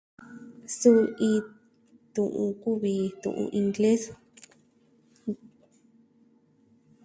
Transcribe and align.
Suu 0.77 0.99
iin 1.27 1.45
tu'un 2.13 2.49
kuvi 2.61 2.93
tu'un 3.21 3.47
ingles. 3.59 4.03